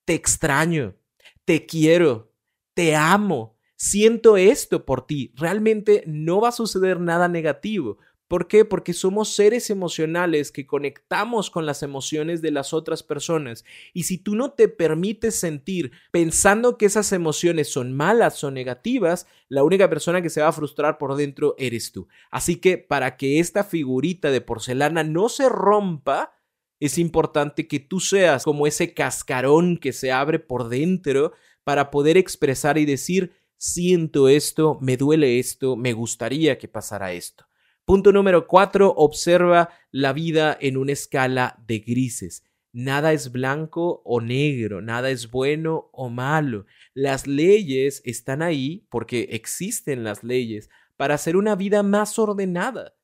te 0.04 0.14
extraño, 0.14 0.96
te 1.44 1.66
quiero, 1.66 2.32
te 2.74 2.96
amo, 2.96 3.56
siento 3.76 4.36
esto 4.36 4.84
por 4.84 5.06
ti. 5.06 5.32
Realmente 5.36 6.04
no 6.06 6.40
va 6.40 6.48
a 6.48 6.52
suceder 6.52 7.00
nada 7.00 7.28
negativo. 7.28 7.98
¿Por 8.34 8.48
qué? 8.48 8.64
Porque 8.64 8.94
somos 8.94 9.28
seres 9.28 9.70
emocionales 9.70 10.50
que 10.50 10.66
conectamos 10.66 11.50
con 11.50 11.66
las 11.66 11.84
emociones 11.84 12.42
de 12.42 12.50
las 12.50 12.74
otras 12.74 13.04
personas. 13.04 13.64
Y 13.92 14.02
si 14.02 14.18
tú 14.18 14.34
no 14.34 14.54
te 14.54 14.66
permites 14.66 15.36
sentir 15.36 15.92
pensando 16.10 16.76
que 16.76 16.86
esas 16.86 17.12
emociones 17.12 17.68
son 17.68 17.92
malas 17.92 18.42
o 18.42 18.50
negativas, 18.50 19.28
la 19.48 19.62
única 19.62 19.88
persona 19.88 20.20
que 20.20 20.30
se 20.30 20.40
va 20.40 20.48
a 20.48 20.52
frustrar 20.52 20.98
por 20.98 21.14
dentro 21.14 21.54
eres 21.58 21.92
tú. 21.92 22.08
Así 22.32 22.56
que 22.56 22.76
para 22.76 23.16
que 23.16 23.38
esta 23.38 23.62
figurita 23.62 24.32
de 24.32 24.40
porcelana 24.40 25.04
no 25.04 25.28
se 25.28 25.48
rompa, 25.48 26.32
es 26.80 26.98
importante 26.98 27.68
que 27.68 27.78
tú 27.78 28.00
seas 28.00 28.42
como 28.42 28.66
ese 28.66 28.94
cascarón 28.94 29.76
que 29.76 29.92
se 29.92 30.10
abre 30.10 30.40
por 30.40 30.68
dentro 30.68 31.34
para 31.62 31.92
poder 31.92 32.16
expresar 32.16 32.78
y 32.78 32.84
decir, 32.84 33.30
siento 33.58 34.28
esto, 34.28 34.76
me 34.80 34.96
duele 34.96 35.38
esto, 35.38 35.76
me 35.76 35.92
gustaría 35.92 36.58
que 36.58 36.66
pasara 36.66 37.12
esto. 37.12 37.46
Punto 37.84 38.12
número 38.12 38.46
cuatro, 38.46 38.94
observa 38.96 39.68
la 39.90 40.14
vida 40.14 40.56
en 40.58 40.78
una 40.78 40.92
escala 40.92 41.62
de 41.66 41.80
grises. 41.80 42.42
Nada 42.72 43.12
es 43.12 43.30
blanco 43.30 44.00
o 44.06 44.22
negro, 44.22 44.80
nada 44.80 45.10
es 45.10 45.30
bueno 45.30 45.90
o 45.92 46.08
malo. 46.08 46.64
Las 46.94 47.26
leyes 47.26 48.00
están 48.06 48.40
ahí 48.40 48.86
porque 48.90 49.28
existen 49.32 50.02
las 50.02 50.24
leyes 50.24 50.70
para 50.96 51.14
hacer 51.14 51.36
una 51.36 51.56
vida 51.56 51.82
más 51.82 52.18
ordenada, 52.18 52.94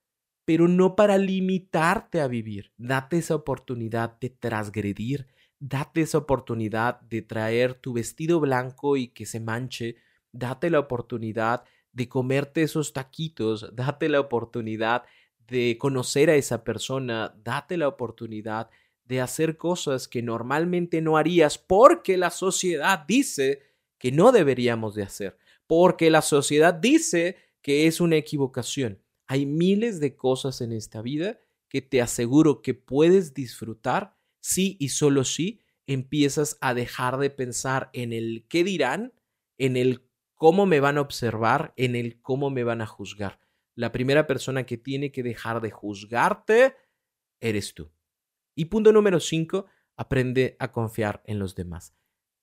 pero 0.47 0.67
no 0.67 0.97
para 0.97 1.19
limitarte 1.19 2.23
a 2.23 2.27
vivir. 2.27 2.73
Date 2.79 3.19
esa 3.19 3.35
oportunidad 3.35 4.19
de 4.19 4.31
transgredir, 4.31 5.29
date 5.59 6.01
esa 6.01 6.17
oportunidad 6.17 7.03
de 7.03 7.21
traer 7.21 7.75
tu 7.75 7.93
vestido 7.93 8.41
blanco 8.41 8.97
y 8.97 9.09
que 9.09 9.27
se 9.27 9.41
manche, 9.41 9.97
date 10.33 10.71
la 10.71 10.81
oportunidad 10.81 11.65
de 11.93 12.09
comerte 12.09 12.63
esos 12.63 12.93
taquitos, 12.93 13.75
date 13.75 14.09
la 14.09 14.21
oportunidad 14.21 15.05
de 15.49 15.77
conocer 15.79 16.31
a 16.31 16.37
esa 16.37 16.63
persona, 16.63 17.35
date 17.43 17.77
la 17.77 17.89
oportunidad 17.89 18.71
de 19.05 19.21
hacer 19.21 19.57
cosas 19.57 20.07
que 20.07 20.23
normalmente 20.23 21.01
no 21.01 21.17
harías 21.17 21.59
porque 21.59 22.17
la 22.17 22.31
sociedad 22.31 23.01
dice 23.07 23.63
que 23.99 24.13
no 24.13 24.31
deberíamos 24.31 24.95
de 24.95 25.03
hacer, 25.03 25.37
porque 25.67 26.11
la 26.11 26.23
sociedad 26.23 26.75
dice 26.75 27.37
que 27.61 27.87
es 27.87 28.01
una 28.01 28.17
equivocación. 28.17 29.03
Hay 29.27 29.47
miles 29.47 30.01
de 30.01 30.17
cosas 30.17 30.61
en 30.61 30.73
esta 30.73 31.03
vida 31.03 31.41
que 31.69 31.83
te 31.83 32.01
aseguro 32.01 32.63
que 32.63 32.75
puedes 32.75 33.35
disfrutar 33.35 34.17
si 34.41 34.77
y 34.81 34.91
solo 34.91 35.25
si 35.25 35.61
empiezas 35.87 36.57
a 36.61 36.75
dejar 36.75 37.19
de 37.19 37.31
pensar 37.31 37.91
en 37.93 38.13
el 38.13 38.47
qué 38.49 38.65
dirán, 38.65 39.13
en 39.59 39.77
el 39.77 40.03
cómo 40.41 40.65
me 40.65 40.81
van 40.81 40.97
a 40.97 41.03
observar, 41.03 41.75
en 41.77 41.95
el 41.95 42.23
cómo 42.23 42.49
me 42.49 42.65
van 42.65 42.81
a 42.81 42.87
juzgar. 42.87 43.41
La 43.75 43.93
primera 43.93 44.27
persona 44.27 44.65
que 44.65 44.79
tiene 44.79 45.13
que 45.13 45.23
dejar 45.23 45.61
de 45.61 45.71
juzgarte 45.71 46.77
eres 47.41 47.75
tú. 47.75 47.93
Y 48.55 48.65
punto 48.65 48.91
número 48.91 49.21
cinco, 49.21 49.67
aprende 49.99 50.57
a 50.59 50.73
confiar 50.73 51.23
en 51.27 51.39
los 51.39 51.57
demás. 51.57 51.95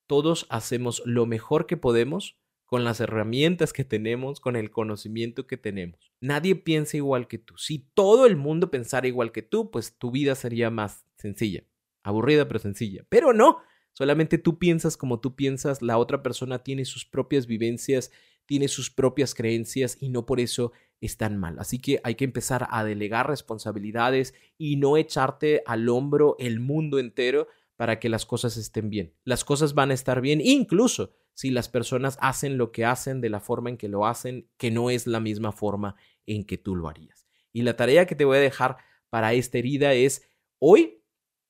Todos 0.06 0.46
hacemos 0.52 1.02
lo 1.06 1.26
mejor 1.26 1.66
que 1.66 1.76
podemos 1.76 2.38
con 2.68 2.84
las 2.84 3.00
herramientas 3.00 3.74
que 3.74 3.84
tenemos, 3.84 4.42
con 4.42 4.56
el 4.56 4.70
conocimiento 4.70 5.48
que 5.48 5.58
tenemos. 5.58 6.14
Nadie 6.22 6.54
piensa 6.54 6.98
igual 6.98 7.28
que 7.28 7.40
tú. 7.40 7.58
Si 7.58 7.80
todo 7.96 8.28
el 8.28 8.36
mundo 8.36 8.70
pensara 8.70 9.08
igual 9.08 9.32
que 9.32 9.42
tú, 9.42 9.72
pues 9.72 9.98
tu 9.98 10.12
vida 10.12 10.36
sería 10.36 10.70
más 10.70 11.04
sencilla. 11.16 11.64
Aburrida, 12.04 12.48
pero 12.48 12.60
sencilla. 12.60 13.08
Pero 13.10 13.34
no, 13.34 13.58
Solamente 13.98 14.38
tú 14.38 14.60
piensas 14.60 14.96
como 14.96 15.20
tú 15.22 15.36
piensas, 15.36 15.82
la 15.82 15.98
otra 15.98 16.22
persona 16.22 16.60
tiene 16.60 16.86
sus 16.86 17.04
propias 17.04 17.48
vivencias, 17.48 18.12
tiene 18.46 18.68
sus 18.68 18.92
propias 18.92 19.34
creencias 19.34 19.98
y 20.00 20.10
no 20.10 20.28
por 20.28 20.40
eso 20.40 20.72
están 21.02 21.36
mal. 21.36 21.58
Así 21.58 21.80
que 21.80 22.00
hay 22.04 22.14
que 22.14 22.24
empezar 22.24 22.68
a 22.70 22.84
delegar 22.84 23.28
responsabilidades 23.28 24.36
y 24.56 24.76
no 24.76 24.98
echarte 24.98 25.64
al 25.66 25.90
hombro 25.90 26.36
el 26.38 26.60
mundo 26.60 27.00
entero 27.00 27.48
para 27.76 27.98
que 27.98 28.08
las 28.08 28.28
cosas 28.28 28.56
estén 28.56 28.92
bien. 28.92 29.16
Las 29.24 29.44
cosas 29.44 29.74
van 29.74 29.90
a 29.90 29.96
estar 29.96 30.22
bien 30.22 30.42
incluso 30.42 31.10
si 31.34 31.50
las 31.50 31.68
personas 31.68 32.20
hacen 32.22 32.60
lo 32.60 32.72
que 32.72 32.86
hacen 32.86 33.20
de 33.20 33.32
la 33.32 33.40
forma 33.40 33.72
en 33.72 33.78
que 33.78 33.88
lo 33.88 34.06
hacen, 34.06 34.48
que 34.58 34.70
no 34.70 34.92
es 34.92 35.08
la 35.08 35.20
misma 35.20 35.54
forma 35.54 35.96
en 36.28 36.46
que 36.46 36.60
tú 36.60 36.76
lo 36.76 36.88
harías. 36.88 37.26
Y 37.52 37.64
la 37.64 37.76
tarea 37.76 38.06
que 38.06 38.14
te 38.14 38.26
voy 38.26 38.38
a 38.38 38.42
dejar 38.42 38.78
para 39.10 39.34
esta 39.34 39.58
herida 39.58 39.96
es, 39.96 40.30
hoy 40.60 41.02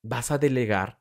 vas 0.02 0.30
a 0.30 0.38
delegar 0.38 0.97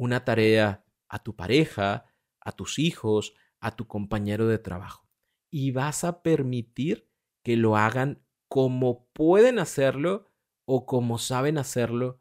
una 0.00 0.24
tarea 0.24 0.82
a 1.10 1.22
tu 1.22 1.36
pareja, 1.36 2.06
a 2.40 2.52
tus 2.52 2.78
hijos, 2.78 3.34
a 3.60 3.76
tu 3.76 3.86
compañero 3.86 4.46
de 4.48 4.58
trabajo. 4.58 5.06
Y 5.50 5.72
vas 5.72 6.04
a 6.04 6.22
permitir 6.22 7.06
que 7.44 7.58
lo 7.58 7.76
hagan 7.76 8.24
como 8.48 9.10
pueden 9.12 9.58
hacerlo 9.58 10.26
o 10.64 10.86
como 10.86 11.18
saben 11.18 11.58
hacerlo 11.58 12.18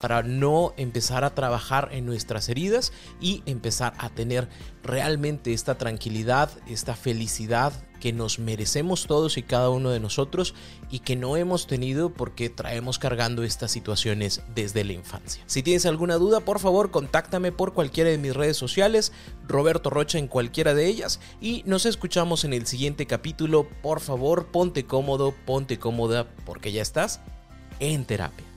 para 0.00 0.22
no 0.22 0.72
empezar 0.78 1.24
a 1.24 1.34
trabajar 1.34 1.90
en 1.92 2.06
nuestras 2.06 2.48
heridas 2.48 2.90
y 3.20 3.42
empezar 3.44 3.92
a 3.98 4.08
tener 4.08 4.48
realmente 4.82 5.52
esta 5.52 5.76
tranquilidad, 5.76 6.50
esta 6.66 6.96
felicidad 6.96 7.74
que 8.00 8.14
nos 8.14 8.38
merecemos 8.38 9.06
todos 9.06 9.36
y 9.36 9.42
cada 9.42 9.68
uno 9.68 9.90
de 9.90 10.00
nosotros 10.00 10.54
y 10.90 11.00
que 11.00 11.16
no 11.16 11.36
hemos 11.36 11.66
tenido 11.66 12.14
porque 12.14 12.48
traemos 12.48 12.98
cargando 12.98 13.42
estas 13.42 13.72
situaciones 13.72 14.40
desde 14.54 14.84
la 14.84 14.94
infancia. 14.94 15.44
Si 15.44 15.62
tienes 15.62 15.84
alguna 15.84 16.14
duda, 16.14 16.40
por 16.40 16.60
favor, 16.60 16.90
contáctame 16.90 17.52
por 17.52 17.74
cualquiera 17.74 18.08
de 18.08 18.16
mis 18.16 18.34
redes 18.34 18.56
sociales, 18.56 19.12
Roberto 19.46 19.90
Rocha 19.90 20.16
en 20.16 20.28
cualquiera 20.28 20.72
de 20.72 20.86
ellas 20.86 21.20
y 21.42 21.62
nos 21.66 21.84
escuchamos 21.84 22.44
en 22.44 22.54
el 22.54 22.66
siguiente 22.66 23.04
capítulo. 23.04 23.68
Por 23.82 24.00
favor, 24.00 24.46
ponte 24.46 24.86
cómodo, 24.86 25.34
ponte 25.44 25.78
cómoda 25.78 26.26
porque 26.46 26.72
ya 26.72 26.80
estás 26.80 27.20
en 27.80 28.06
terapia. 28.06 28.49